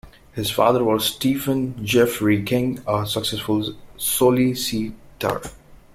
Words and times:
His 0.31 0.49
father 0.49 0.83
was 0.83 1.05
Stephen 1.05 1.85
Geoffrey 1.85 2.41
King, 2.41 2.81
a 2.87 3.05
successful 3.05 3.75
solicitor. 3.97 5.41